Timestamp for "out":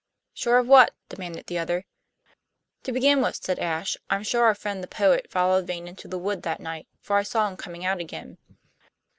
7.85-7.99